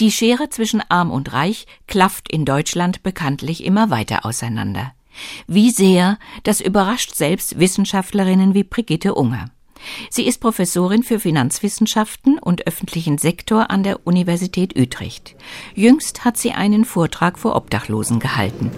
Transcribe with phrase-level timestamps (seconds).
[0.00, 4.92] Die Schere zwischen arm und reich klafft in Deutschland bekanntlich immer weiter auseinander.
[5.46, 9.50] Wie sehr, das überrascht selbst Wissenschaftlerinnen wie Brigitte Unger.
[10.08, 15.36] Sie ist Professorin für Finanzwissenschaften und öffentlichen Sektor an der Universität Utrecht.
[15.74, 18.70] Jüngst hat sie einen Vortrag vor Obdachlosen gehalten.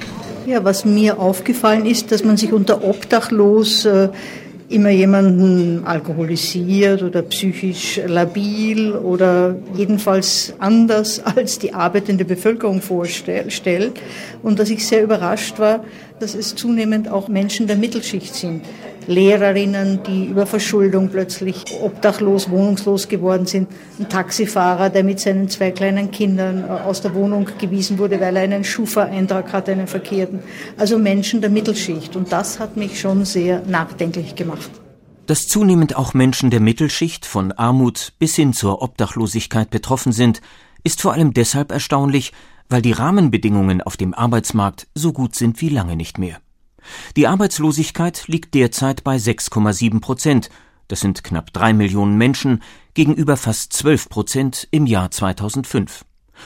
[0.47, 4.11] Ja, was mir aufgefallen ist, dass man sich unter Obdachlos äh,
[4.73, 14.01] immer jemanden alkoholisiert oder psychisch labil oder jedenfalls anders als die arbeitende Bevölkerung vorstellt.
[14.43, 15.85] Und dass ich sehr überrascht war,
[16.23, 18.63] dass es zunehmend auch Menschen der Mittelschicht sind.
[19.09, 23.69] Lehrerinnen, die über Verschuldung plötzlich obdachlos, wohnungslos geworden sind.
[23.99, 28.37] Ein Taxifahrer, der mit seinen zwei kleinen Kindern äh, aus der Wohnung gewiesen wurde, weil
[28.37, 30.39] er einen Schufa-Eintrag hatte, einen verkehrten.
[30.79, 32.15] Also Menschen der Mittelschicht.
[32.15, 34.71] Und das hat mich schon sehr nachdenklich gemacht.
[35.27, 40.41] Dass zunehmend auch Menschen der Mittelschicht von Armut bis hin zur Obdachlosigkeit betroffen sind,
[40.85, 42.33] ist vor allem deshalb erstaunlich,
[42.73, 46.39] weil die Rahmenbedingungen auf dem Arbeitsmarkt so gut sind wie lange nicht mehr.
[47.17, 50.51] Die Arbeitslosigkeit liegt derzeit bei 6,7 Prozent.
[50.89, 52.63] Das sind knapp drei Millionen Menschen
[52.95, 56.05] gegenüber fast 12 Prozent im Jahr 2005.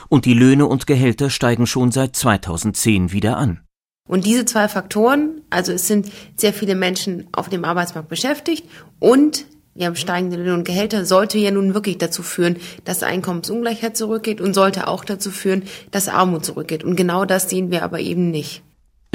[0.08, 3.60] Und die Löhne und Gehälter steigen schon seit 2010 wieder an.
[4.08, 8.68] Und diese zwei Faktoren, also es sind sehr viele Menschen auf dem Arbeitsmarkt beschäftigt
[9.00, 9.46] und
[9.76, 14.40] wir haben steigende Löhne und Gehälter, sollte ja nun wirklich dazu führen, dass Einkommensungleichheit zurückgeht
[14.40, 16.84] und sollte auch dazu führen, dass Armut zurückgeht.
[16.84, 18.62] Und genau das sehen wir aber eben nicht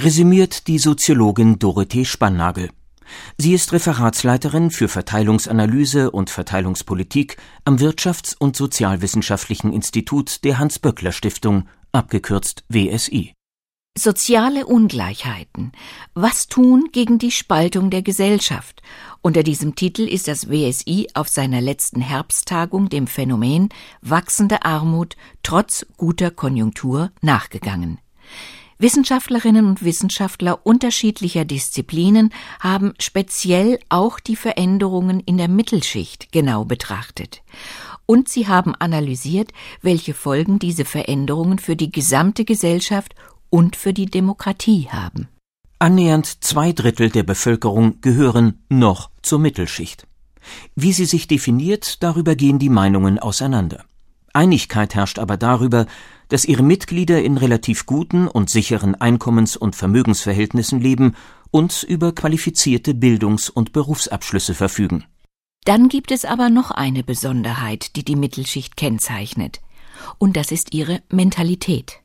[0.04, 2.70] resümiert die Soziologin Dorothee Spannagel.
[3.38, 12.64] Sie ist Referatsleiterin für Verteilungsanalyse und Verteilungspolitik am Wirtschafts- und Sozialwissenschaftlichen Institut der Hans-Böckler-Stiftung, abgekürzt
[12.70, 13.34] WSI.
[13.98, 15.74] Soziale Ungleichheiten.
[16.14, 18.82] Was tun gegen die Spaltung der Gesellschaft?
[19.22, 23.68] Unter diesem Titel ist das WSI auf seiner letzten Herbsttagung dem Phänomen
[24.02, 28.00] wachsende Armut trotz guter Konjunktur nachgegangen.
[28.78, 37.44] Wissenschaftlerinnen und Wissenschaftler unterschiedlicher Disziplinen haben speziell auch die Veränderungen in der Mittelschicht genau betrachtet.
[38.06, 39.52] Und sie haben analysiert,
[39.82, 43.16] welche Folgen diese Veränderungen für die gesamte Gesellschaft
[43.52, 45.28] und für die Demokratie haben.
[45.78, 50.08] Annähernd zwei Drittel der Bevölkerung gehören noch zur Mittelschicht.
[50.76, 53.86] Wie sie sich definiert, darüber gehen die Meinungen auseinander.
[54.34, 55.86] Einigkeit herrscht aber darüber,
[56.30, 61.16] dass ihre Mitglieder in relativ guten und sicheren Einkommens- und Vermögensverhältnissen leben
[61.52, 65.04] und über qualifizierte Bildungs- und Berufsabschlüsse verfügen.
[65.66, 69.60] Dann gibt es aber noch eine Besonderheit, die die Mittelschicht kennzeichnet,
[70.18, 72.00] und das ist ihre Mentalität.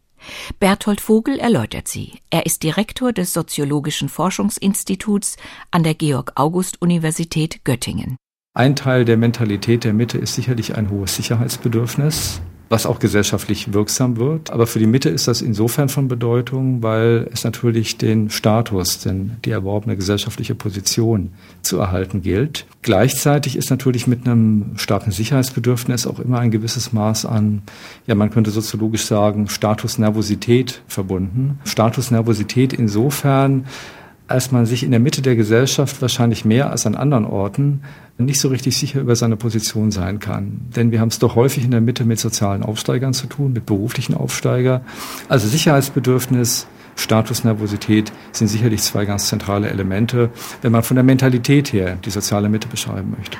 [0.59, 2.21] Berthold Vogel erläutert sie.
[2.31, 5.37] Er ist Direktor des Soziologischen Forschungsinstituts
[5.71, 8.16] an der Georg August Universität Göttingen.
[8.55, 14.16] Ein Teil der Mentalität der Mitte ist sicherlich ein hohes Sicherheitsbedürfnis was auch gesellschaftlich wirksam
[14.16, 14.50] wird.
[14.50, 19.37] Aber für die Mitte ist das insofern von Bedeutung, weil es natürlich den Status, denn
[19.44, 21.32] die erworbene gesellschaftliche Position
[21.62, 22.66] zu erhalten gilt.
[22.82, 27.62] Gleichzeitig ist natürlich mit einem starken Sicherheitsbedürfnis auch immer ein gewisses Maß an,
[28.06, 31.59] ja, man könnte soziologisch sagen, Statusnervosität verbunden.
[31.65, 33.66] Statusnervosität insofern,
[34.28, 37.82] als man sich in der Mitte der Gesellschaft wahrscheinlich mehr als an anderen Orten
[38.19, 40.62] nicht so richtig sicher über seine Position sein kann.
[40.75, 43.66] Denn wir haben es doch häufig in der Mitte mit sozialen Aufsteigern zu tun, mit
[43.66, 44.82] beruflichen Aufsteiger.
[45.28, 46.66] Also Sicherheitsbedürfnis,
[46.97, 50.31] Statusnervosität sind sicherlich zwei ganz zentrale Elemente,
[50.62, 53.38] wenn man von der Mentalität her die soziale Mitte beschreiben möchte.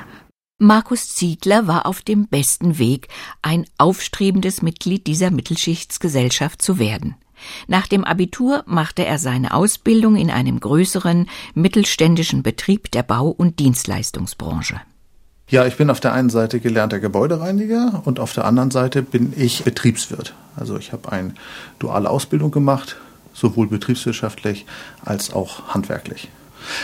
[0.59, 3.09] Markus Ziegler war auf dem besten Weg,
[3.41, 7.15] ein aufstrebendes Mitglied dieser Mittelschichtsgesellschaft zu werden.
[7.67, 13.59] Nach dem Abitur machte er seine Ausbildung in einem größeren mittelständischen Betrieb der Bau- und
[13.59, 14.81] Dienstleistungsbranche.
[15.49, 19.33] Ja, ich bin auf der einen Seite gelernter Gebäudereiniger und auf der anderen Seite bin
[19.37, 20.33] ich Betriebswirt.
[20.57, 21.33] Also ich habe eine
[21.79, 22.97] duale Ausbildung gemacht,
[23.33, 24.65] sowohl betriebswirtschaftlich
[25.05, 26.27] als auch handwerklich.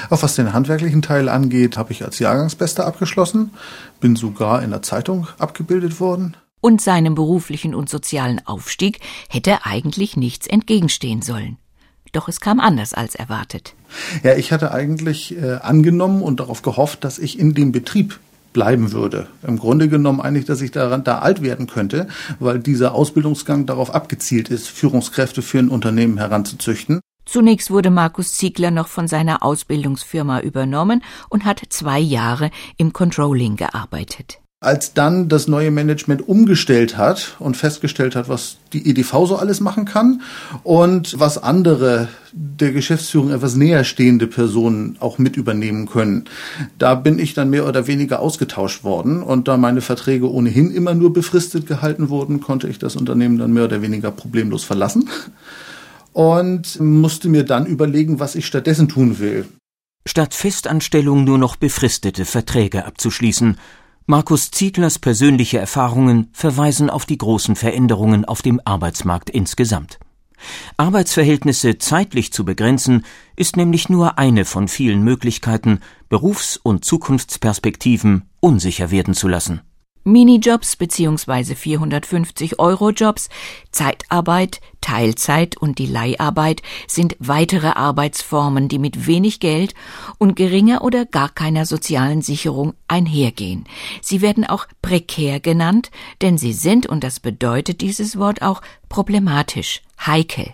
[0.09, 3.52] Auch was den handwerklichen Teil angeht, habe ich als Jahrgangsbester abgeschlossen,
[4.00, 10.16] bin sogar in der Zeitung abgebildet worden und seinem beruflichen und sozialen Aufstieg hätte eigentlich
[10.16, 11.58] nichts entgegenstehen sollen.
[12.14, 13.76] Doch es kam anders als erwartet.
[14.23, 18.20] Ja, ich hatte eigentlich äh, angenommen und darauf gehofft, dass ich in dem Betrieb
[18.53, 19.28] bleiben würde.
[19.46, 22.08] Im Grunde genommen eigentlich, dass ich daran da alt werden könnte,
[22.40, 27.02] weil dieser Ausbildungsgang darauf abgezielt ist, Führungskräfte für ein Unternehmen heranzuzüchten.
[27.26, 33.55] Zunächst wurde Markus Ziegler noch von seiner Ausbildungsfirma übernommen und hat zwei Jahre im Controlling
[33.55, 34.42] gearbeitet.
[34.64, 39.60] Als dann das neue Management umgestellt hat und festgestellt hat, was die EDV so alles
[39.60, 40.22] machen kann
[40.64, 46.26] und was andere der Geschäftsführung etwas näher stehende Personen auch mit übernehmen können.
[46.80, 50.94] Da bin ich dann mehr oder weniger ausgetauscht worden und da meine Verträge ohnehin immer
[50.94, 55.10] nur befristet gehalten wurden, konnte ich das Unternehmen dann mehr oder weniger problemlos verlassen
[56.14, 59.46] und musste mir dann überlegen, was ich stattdessen tun will.
[60.06, 63.58] Statt Festanstellung nur noch befristete Verträge abzuschließen,
[64.05, 69.97] Markus Zieglers persönliche Erfahrungen verweisen auf die großen Veränderungen auf dem Arbeitsmarkt insgesamt.
[70.76, 73.05] Arbeitsverhältnisse zeitlich zu begrenzen,
[73.38, 75.79] ist nämlich nur eine von vielen Möglichkeiten,
[76.09, 79.61] Berufs- und Zukunftsperspektiven unsicher werden zu lassen.
[80.03, 81.53] Minijobs bzw.
[81.53, 83.29] 450-Euro-Jobs,
[83.72, 89.73] Zeitarbeit, Teilzeit und die Leiharbeit sind weitere Arbeitsformen, die mit wenig Geld
[90.17, 93.66] und geringer oder gar keiner sozialen Sicherung einhergehen.
[94.02, 95.90] Sie werden auch prekär genannt,
[96.22, 100.53] denn sie sind, und das bedeutet dieses Wort auch, problematisch, heikel.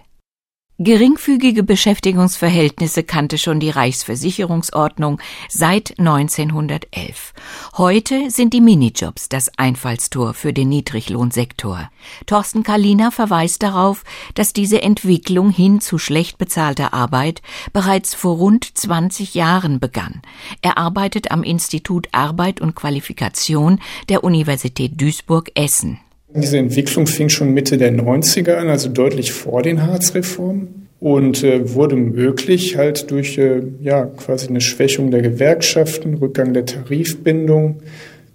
[0.81, 7.33] Geringfügige Beschäftigungsverhältnisse kannte schon die Reichsversicherungsordnung seit 1911.
[7.77, 11.91] Heute sind die Minijobs das Einfallstor für den Niedriglohnsektor.
[12.27, 14.05] Thorsten Kalina verweist darauf,
[14.35, 17.41] dass diese Entwicklung hin zu schlecht bezahlter Arbeit
[17.73, 20.21] bereits vor rund 20 Jahren begann.
[20.61, 25.99] Er arbeitet am Institut Arbeit und Qualifikation der Universität Duisburg-Essen.
[26.35, 31.73] Diese Entwicklung fing schon Mitte der 90er an, also deutlich vor den Harzreformen und äh,
[31.73, 37.81] wurde möglich halt durch äh, ja quasi eine Schwächung der Gewerkschaften, Rückgang der Tarifbindung,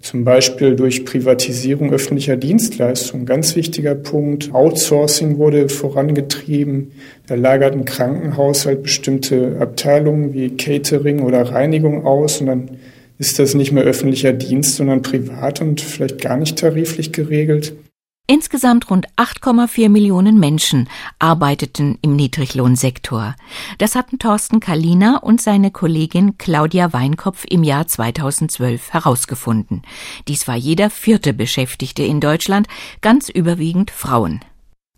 [0.01, 3.25] zum Beispiel durch Privatisierung öffentlicher Dienstleistungen.
[3.25, 4.53] Ganz wichtiger Punkt.
[4.53, 6.91] Outsourcing wurde vorangetrieben.
[7.27, 12.69] Da lagerten Krankenhaus halt bestimmte Abteilungen wie Catering oder Reinigung aus und dann
[13.17, 17.73] ist das nicht mehr öffentlicher Dienst, sondern privat und vielleicht gar nicht tariflich geregelt.
[18.27, 20.89] Insgesamt rund 8,4 Millionen Menschen
[21.19, 23.35] arbeiteten im Niedriglohnsektor.
[23.77, 29.83] Das hatten Thorsten Kalina und seine Kollegin Claudia Weinkopf im Jahr 2012 herausgefunden.
[30.27, 32.67] Dies war jeder vierte Beschäftigte in Deutschland,
[33.01, 34.39] ganz überwiegend Frauen.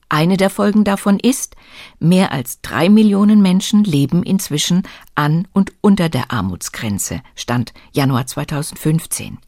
[0.07, 1.57] Eine der Folgen davon ist,
[1.99, 4.83] mehr als drei Millionen Menschen leben inzwischen
[5.15, 9.39] an und unter der Armutsgrenze, Stand Januar 2015.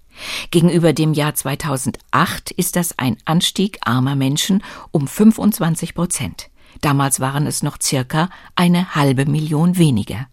[0.51, 6.50] Gegenüber dem Jahr 2008 ist das ein Anstieg armer Menschen um 25 Prozent.
[6.81, 10.27] Damals waren es noch circa eine halbe Million weniger.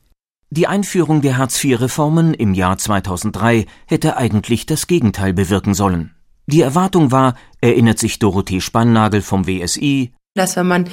[0.51, 6.15] Die Einführung der Hartz-IV-Reformen im Jahr 2003 hätte eigentlich das Gegenteil bewirken sollen.
[6.47, 10.87] Die Erwartung war, erinnert sich Dorothee Spannagel vom WSI, dass wenn man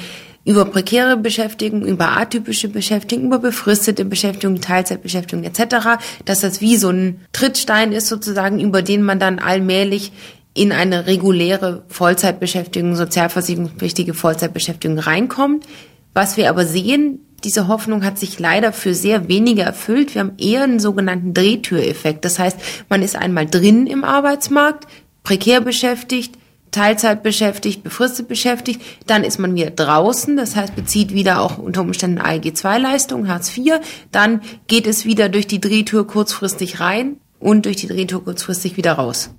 [0.44, 6.90] über prekäre Beschäftigung, über atypische Beschäftigung, über befristete Beschäftigung, Teilzeitbeschäftigung etc., dass das wie so
[6.90, 10.12] ein Trittstein ist sozusagen, über den man dann allmählich
[10.52, 15.66] in eine reguläre Vollzeitbeschäftigung, sozialversicherungspflichtige Vollzeitbeschäftigung reinkommt.
[16.12, 20.14] Was wir aber sehen, diese Hoffnung hat sich leider für sehr wenige erfüllt.
[20.14, 22.24] Wir haben eher einen sogenannten Drehtüreffekt.
[22.24, 22.58] Das heißt,
[22.88, 24.86] man ist einmal drin im Arbeitsmarkt,
[25.24, 26.36] prekär beschäftigt,
[26.74, 31.82] Teilzeit beschäftigt, befristet beschäftigt, dann ist man wieder draußen, das heißt bezieht wieder auch unter
[31.82, 33.80] Umständen ALG-2-Leistungen, Hartz IV,
[34.10, 38.94] dann geht es wieder durch die Drehtür kurzfristig rein und durch die Drehtür kurzfristig wieder
[38.94, 39.30] raus.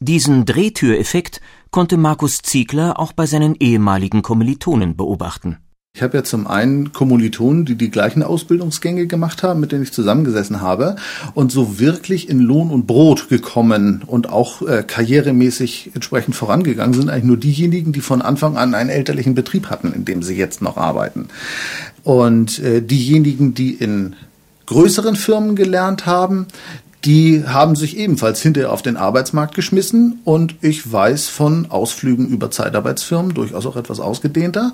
[0.00, 1.40] Diesen Drehtüreffekt
[1.70, 5.58] konnte Markus Ziegler auch bei seinen ehemaligen Kommilitonen beobachten.
[5.94, 9.92] Ich habe ja zum einen Kommilitonen, die die gleichen Ausbildungsgänge gemacht haben, mit denen ich
[9.92, 10.96] zusammengesessen habe
[11.34, 17.10] und so wirklich in Lohn und Brot gekommen und auch äh, karrieremäßig entsprechend vorangegangen sind
[17.10, 20.62] eigentlich nur diejenigen, die von Anfang an einen elterlichen Betrieb hatten, in dem sie jetzt
[20.62, 21.28] noch arbeiten.
[22.04, 24.16] Und äh, diejenigen, die in
[24.64, 26.46] größeren Firmen gelernt haben,
[27.04, 32.50] die haben sich ebenfalls hinterher auf den Arbeitsmarkt geschmissen und ich weiß von Ausflügen über
[32.50, 34.72] Zeitarbeitsfirmen, durchaus auch etwas ausgedehnter.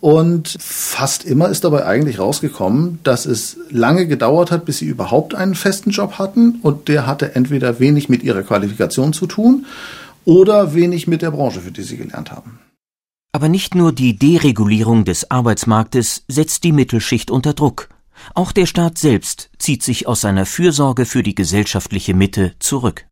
[0.00, 5.34] Und fast immer ist dabei eigentlich rausgekommen, dass es lange gedauert hat, bis sie überhaupt
[5.34, 9.66] einen festen Job hatten und der hatte entweder wenig mit ihrer Qualifikation zu tun
[10.24, 12.58] oder wenig mit der Branche, für die sie gelernt haben.
[13.32, 17.90] Aber nicht nur die Deregulierung des Arbeitsmarktes setzt die Mittelschicht unter Druck.
[18.34, 23.06] Auch der Staat selbst zieht sich aus seiner Fürsorge für die gesellschaftliche Mitte zurück.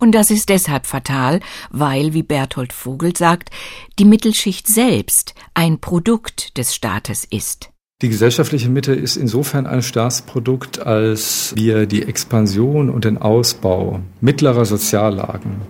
[0.00, 3.50] Und das ist deshalb fatal, weil, wie Berthold Vogel sagt,
[3.98, 7.70] die Mittelschicht selbst ein Produkt des Staates ist.
[8.02, 14.64] Die gesellschaftliche Mitte ist insofern ein Staatsprodukt, als wir die Expansion und den Ausbau mittlerer
[14.64, 15.62] Soziallagen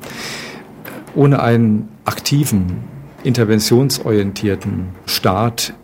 [1.15, 2.85] ohne einen aktiven,
[3.23, 5.75] interventionsorientierten Staat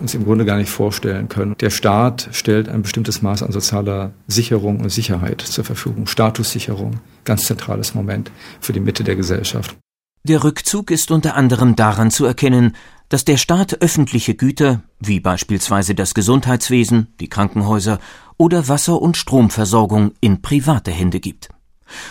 [0.00, 1.56] uns im Grunde gar nicht vorstellen können.
[1.60, 6.06] Der Staat stellt ein bestimmtes Maß an sozialer Sicherung und Sicherheit zur Verfügung.
[6.06, 9.76] Statussicherung, ganz zentrales Moment für die Mitte der Gesellschaft.
[10.24, 12.74] Der Rückzug ist unter anderem daran zu erkennen,
[13.08, 18.00] dass der Staat öffentliche Güter, wie beispielsweise das Gesundheitswesen, die Krankenhäuser
[18.36, 21.48] oder Wasser- und Stromversorgung in private Hände gibt.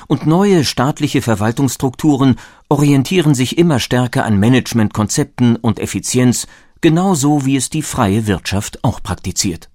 [0.08, 2.38] Und neue staatliche Verwaltungsstrukturen
[2.70, 6.48] orientieren sich immer stärker an Managementkonzepten und Effizienz,
[6.82, 9.70] genauso wie es die freie Wirtschaft auch praktiziert.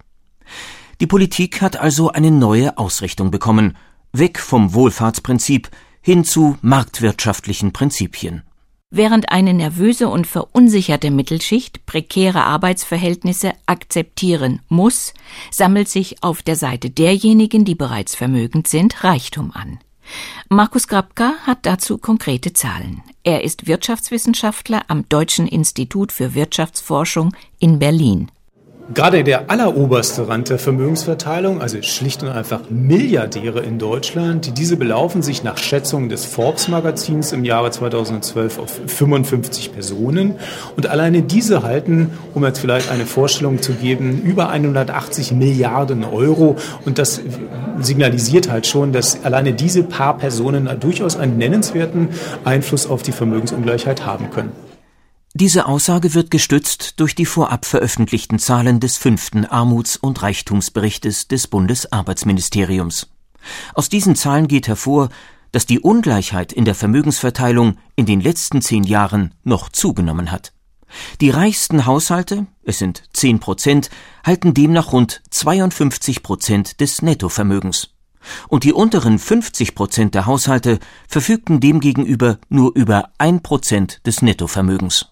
[0.99, 3.75] Die Politik hat also eine neue Ausrichtung bekommen,
[4.13, 5.69] weg vom Wohlfahrtsprinzip
[6.01, 8.43] hin zu marktwirtschaftlichen Prinzipien.
[8.93, 15.13] Während eine nervöse und verunsicherte Mittelschicht prekäre Arbeitsverhältnisse akzeptieren muss,
[15.49, 19.79] sammelt sich auf der Seite derjenigen, die bereits vermögend sind, Reichtum an.
[20.49, 23.03] Markus Grabka hat dazu konkrete Zahlen.
[23.23, 28.31] Er ist Wirtschaftswissenschaftler am Deutschen Institut für Wirtschaftsforschung in Berlin.
[28.93, 35.21] Gerade der alleroberste Rand der Vermögensverteilung, also schlicht und einfach Milliardäre in Deutschland, diese belaufen
[35.21, 40.35] sich nach Schätzungen des Forbes-Magazins im Jahre 2012 auf 55 Personen.
[40.75, 46.57] Und alleine diese halten, um jetzt vielleicht eine Vorstellung zu geben, über 180 Milliarden Euro.
[46.83, 47.21] Und das
[47.79, 52.09] signalisiert halt schon, dass alleine diese paar Personen durchaus einen nennenswerten
[52.43, 54.70] Einfluss auf die Vermögensungleichheit haben können.
[55.33, 61.47] Diese Aussage wird gestützt durch die vorab veröffentlichten Zahlen des fünften Armuts- und Reichtumsberichtes des
[61.47, 63.07] Bundesarbeitsministeriums.
[63.73, 65.07] Aus diesen Zahlen geht hervor,
[65.53, 70.51] dass die Ungleichheit in der Vermögensverteilung in den letzten zehn Jahren noch zugenommen hat.
[71.21, 73.89] Die reichsten Haushalte, es sind zehn Prozent,
[74.25, 77.93] halten demnach rund 52 Prozent des Nettovermögens.
[78.49, 85.10] Und die unteren 50 Prozent der Haushalte verfügten demgegenüber nur über ein Prozent des Nettovermögens.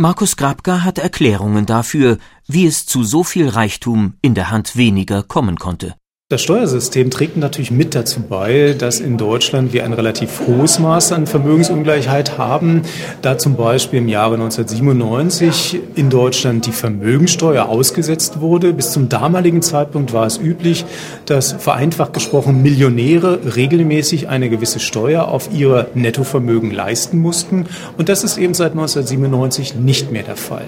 [0.00, 5.24] Markus Grabka hat Erklärungen dafür, wie es zu so viel Reichtum in der Hand weniger
[5.24, 5.96] kommen konnte.
[6.30, 11.12] Das Steuersystem trägt natürlich mit dazu bei, dass in Deutschland wir ein relativ hohes Maß
[11.12, 12.82] an Vermögensungleichheit haben.
[13.22, 18.74] Da zum Beispiel im Jahre 1997 in Deutschland die Vermögensteuer ausgesetzt wurde.
[18.74, 20.84] Bis zum damaligen Zeitpunkt war es üblich,
[21.24, 27.64] dass vereinfacht gesprochen Millionäre regelmäßig eine gewisse Steuer auf ihr Nettovermögen leisten mussten.
[27.96, 30.66] Und das ist eben seit 1997 nicht mehr der Fall.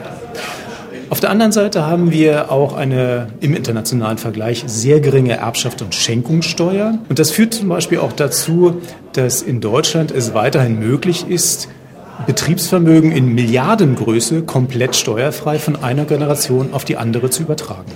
[1.10, 5.92] Auf der anderen Seite haben wir auch eine im internationalen Vergleich sehr geringe Erbschaft und
[5.92, 6.98] Schenkungssteuer.
[7.08, 8.80] Und das führt zum Beispiel auch dazu,
[9.12, 11.68] dass in Deutschland es weiterhin möglich ist,
[12.26, 17.90] Betriebsvermögen in Milliardengröße komplett steuerfrei von einer Generation auf die andere zu übertragen.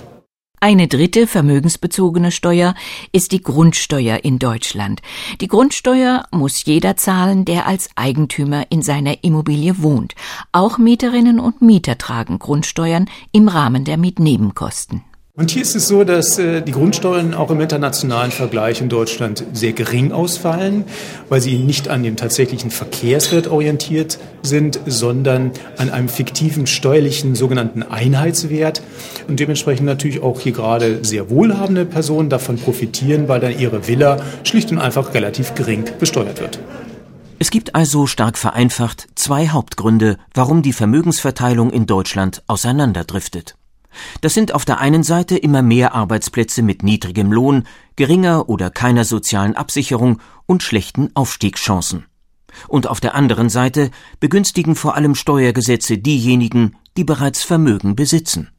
[0.59, 2.75] Eine dritte vermögensbezogene Steuer
[3.11, 5.01] ist die Grundsteuer in Deutschland.
[5.41, 10.15] Die Grundsteuer muss jeder zahlen, der als Eigentümer in seiner Immobilie wohnt.
[10.51, 15.03] Auch Mieterinnen und Mieter tragen Grundsteuern im Rahmen der Mietnebenkosten.
[15.37, 19.43] Und hier ist es so, dass äh, die Grundsteuern auch im internationalen Vergleich in Deutschland
[19.51, 20.85] sehr gering ausfallen,
[21.27, 27.83] weil sie nicht an dem tatsächlichen Verkehrswert orientiert sind, sondern an einem fiktiven steuerlichen sogenannten
[27.83, 28.81] Einheitswert.
[29.27, 34.21] Und dementsprechend natürlich auch hier gerade sehr wohlhabende Personen davon profitieren, weil dann ihre Villa
[34.45, 36.59] schlicht und einfach relativ gering besteuert wird.
[37.39, 43.55] Es gibt also stark vereinfacht zwei Hauptgründe, warum die Vermögensverteilung in Deutschland auseinanderdriftet.
[44.21, 49.05] Das sind auf der einen Seite immer mehr Arbeitsplätze mit niedrigem Lohn, geringer oder keiner
[49.05, 52.05] sozialen Absicherung und schlechten Aufstiegschancen.
[52.67, 58.49] Und auf der anderen Seite begünstigen vor allem Steuergesetze diejenigen, die bereits Vermögen besitzen.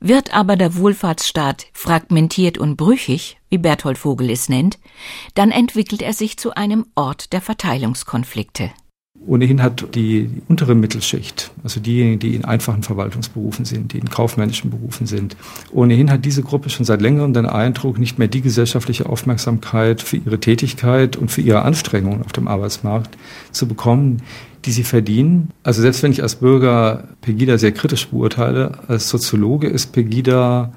[0.00, 4.78] Wird aber der Wohlfahrtsstaat fragmentiert und brüchig, wie Berthold Vogel es nennt,
[5.34, 8.70] dann entwickelt er sich zu einem Ort der Verteilungskonflikte.
[9.26, 14.70] Ohnehin hat die untere Mittelschicht, also diejenigen, die in einfachen Verwaltungsberufen sind, die in kaufmännischen
[14.70, 15.36] Berufen sind,
[15.72, 20.16] ohnehin hat diese Gruppe schon seit längerem den Eindruck, nicht mehr die gesellschaftliche Aufmerksamkeit für
[20.16, 23.18] ihre Tätigkeit und für ihre Anstrengungen auf dem Arbeitsmarkt
[23.52, 24.22] zu bekommen,
[24.64, 25.50] die sie verdienen.
[25.62, 30.72] Also selbst wenn ich als Bürger Pegida sehr kritisch beurteile, als Soziologe ist Pegida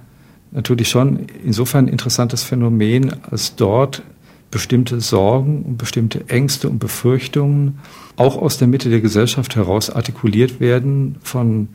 [0.51, 4.03] natürlich schon insofern ein interessantes Phänomen, als dort
[4.53, 7.79] bestimmte Sorgen und bestimmte Ängste und Befürchtungen
[8.17, 11.69] auch aus der Mitte der Gesellschaft heraus artikuliert werden von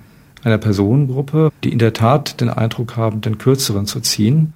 [0.45, 4.53] einer Personengruppe, die in der Tat den Eindruck haben, den Kürzeren zu ziehen.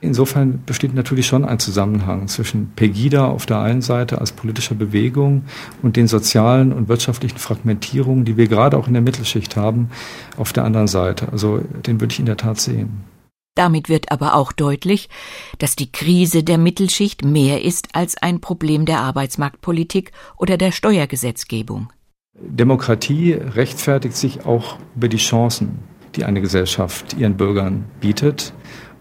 [0.00, 5.42] Insofern besteht natürlich schon ein Zusammenhang zwischen Pegida auf der einen Seite als politischer Bewegung
[5.82, 9.90] und den sozialen und wirtschaftlichen Fragmentierungen, die wir gerade auch in der Mittelschicht haben,
[10.36, 11.32] auf der anderen Seite.
[11.32, 13.11] Also den würde ich in der Tat sehen.
[13.54, 15.10] Damit wird aber auch deutlich,
[15.58, 21.92] dass die Krise der Mittelschicht mehr ist als ein Problem der Arbeitsmarktpolitik oder der Steuergesetzgebung.
[22.34, 25.80] Demokratie rechtfertigt sich auch über die Chancen,
[26.16, 28.54] die eine Gesellschaft ihren Bürgern bietet.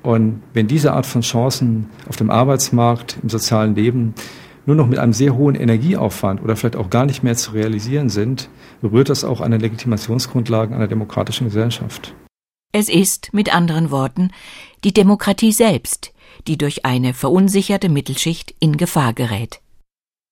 [0.03, 4.15] Und wenn diese Art von Chancen auf dem Arbeitsmarkt, im sozialen Leben
[4.65, 8.09] nur noch mit einem sehr hohen Energieaufwand oder vielleicht auch gar nicht mehr zu realisieren
[8.09, 8.49] sind,
[8.81, 12.13] berührt das auch an den Legitimationsgrundlagen einer demokratischen Gesellschaft.
[12.73, 14.31] Es ist, mit anderen Worten,
[14.85, 16.13] die Demokratie selbst,
[16.47, 19.59] die durch eine verunsicherte Mittelschicht in Gefahr gerät.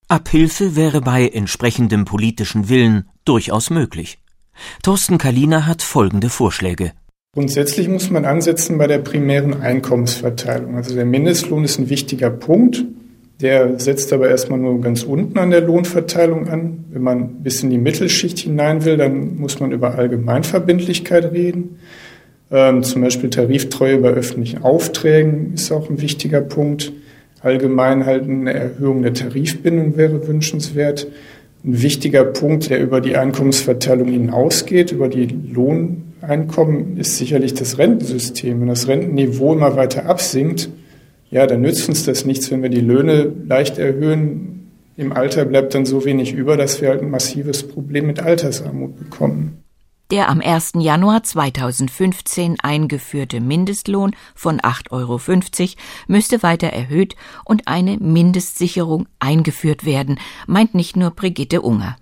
[0.08, 4.18] Abhilfe wäre bei entsprechendem politischen Willen durchaus möglich.
[4.82, 6.92] Thorsten Kalina hat folgende Vorschläge.
[7.34, 10.74] Grundsätzlich muss man ansetzen bei der primären Einkommensverteilung.
[10.74, 12.84] Also der Mindestlohn ist ein wichtiger Punkt.
[13.40, 16.86] Der setzt aber erstmal nur ganz unten an der Lohnverteilung an.
[16.90, 21.78] Wenn man bis in die Mittelschicht hinein will, dann muss man über Allgemeinverbindlichkeit reden.
[22.50, 26.92] Ähm, zum Beispiel Tariftreue bei öffentlichen Aufträgen ist auch ein wichtiger Punkt.
[27.42, 31.06] Allgemein halt eine Erhöhung der Tarifbindung wäre wünschenswert.
[31.64, 38.60] Ein wichtiger Punkt, der über die Einkommensverteilung hinausgeht, über die Lohneinkommen, ist sicherlich das Rentensystem.
[38.60, 40.70] Wenn das Rentenniveau immer weiter absinkt,
[41.30, 44.70] ja, dann nützt uns das nichts, wenn wir die Löhne leicht erhöhen.
[44.96, 48.98] Im Alter bleibt dann so wenig über, dass wir halt ein massives Problem mit Altersarmut
[48.98, 49.59] bekommen.
[50.10, 50.72] Der am 1.
[50.78, 55.20] Januar 2015 eingeführte Mindestlohn von 8,50 Euro
[56.08, 57.14] müsste weiter erhöht
[57.44, 61.96] und eine Mindestsicherung eingeführt werden, meint nicht nur Brigitte Unger.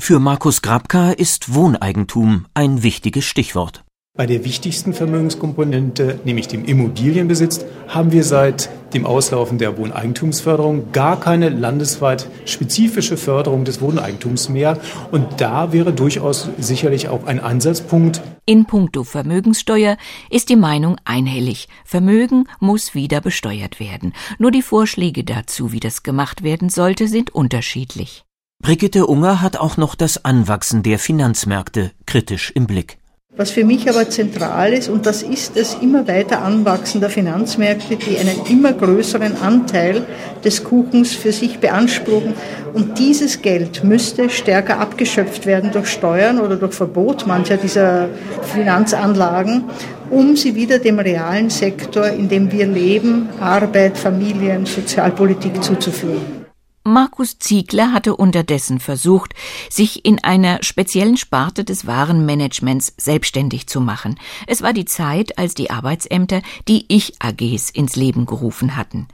[0.00, 3.83] Für Markus Grabka ist Wohneigentum ein wichtiges Stichwort.
[4.16, 11.18] Bei der wichtigsten Vermögenskomponente, nämlich dem Immobilienbesitz, haben wir seit dem Auslaufen der Wohneigentumsförderung gar
[11.18, 14.78] keine landesweit spezifische Förderung des Wohneigentums mehr.
[15.10, 18.22] Und da wäre durchaus sicherlich auch ein Ansatzpunkt.
[18.46, 19.96] In puncto Vermögenssteuer
[20.30, 21.66] ist die Meinung einhellig.
[21.84, 24.12] Vermögen muss wieder besteuert werden.
[24.38, 28.22] Nur die Vorschläge dazu, wie das gemacht werden sollte, sind unterschiedlich.
[28.62, 32.98] Brigitte Unger hat auch noch das Anwachsen der Finanzmärkte kritisch im Blick.
[33.36, 37.96] Was für mich aber zentral ist, und das ist das immer weiter Anwachsen der Finanzmärkte,
[37.96, 40.02] die einen immer größeren Anteil
[40.44, 42.34] des Kuchens für sich beanspruchen.
[42.74, 48.08] Und dieses Geld müsste stärker abgeschöpft werden durch Steuern oder durch Verbot mancher dieser
[48.54, 49.64] Finanzanlagen,
[50.10, 56.43] um sie wieder dem realen Sektor, in dem wir leben, Arbeit, Familien, Sozialpolitik zuzuführen.
[56.86, 59.32] Markus Ziegler hatte unterdessen versucht,
[59.70, 64.20] sich in einer speziellen Sparte des Warenmanagements selbstständig zu machen.
[64.46, 69.08] Es war die Zeit, als die Arbeitsämter die Ich-AGs ins Leben gerufen hatten.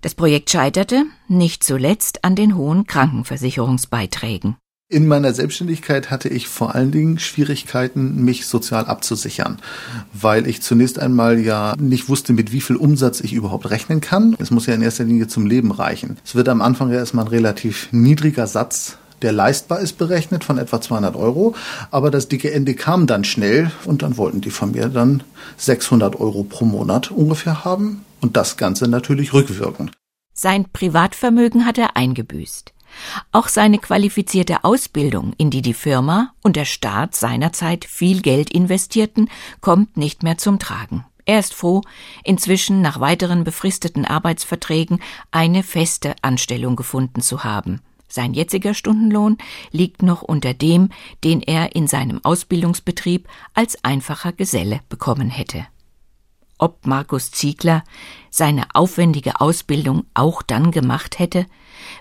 [0.00, 4.56] Das Projekt scheiterte, nicht zuletzt an den hohen Krankenversicherungsbeiträgen.
[4.90, 9.56] In meiner Selbstständigkeit hatte ich vor allen Dingen Schwierigkeiten, mich sozial abzusichern,
[10.12, 14.36] weil ich zunächst einmal ja nicht wusste, mit wie viel Umsatz ich überhaupt rechnen kann.
[14.38, 16.18] Es muss ja in erster Linie zum Leben reichen.
[16.22, 20.58] Es wird am Anfang ja erstmal ein relativ niedriger Satz der leistbar ist, berechnet von
[20.58, 21.54] etwa 200 Euro.
[21.90, 25.22] Aber das dicke Ende kam dann schnell und dann wollten die von mir dann
[25.56, 29.92] 600 Euro pro Monat ungefähr haben und das Ganze natürlich rückwirkend.
[30.34, 32.73] Sein Privatvermögen hat er eingebüßt.
[33.32, 39.30] Auch seine qualifizierte Ausbildung, in die die Firma und der Staat seinerzeit viel Geld investierten,
[39.60, 41.04] kommt nicht mehr zum Tragen.
[41.26, 41.82] Er ist froh,
[42.22, 47.80] inzwischen nach weiteren befristeten Arbeitsverträgen eine feste Anstellung gefunden zu haben.
[48.08, 49.38] Sein jetziger Stundenlohn
[49.72, 50.90] liegt noch unter dem,
[51.24, 55.66] den er in seinem Ausbildungsbetrieb als einfacher Geselle bekommen hätte
[56.58, 57.84] ob Markus Ziegler
[58.30, 61.46] seine aufwendige Ausbildung auch dann gemacht hätte,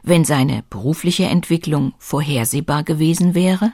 [0.04, 3.74] wenn seine berufliche Entwicklung vorhersehbar gewesen wäre?